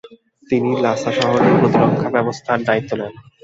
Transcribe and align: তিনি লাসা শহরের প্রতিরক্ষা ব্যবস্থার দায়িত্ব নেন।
তিনি 0.49 0.69
লাসা 0.83 1.11
শহরের 1.19 1.53
প্রতিরক্ষা 1.59 2.09
ব্যবস্থার 2.15 2.59
দায়িত্ব 2.67 2.91
নেন। 2.99 3.13